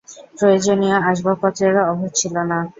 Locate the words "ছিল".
2.15-2.35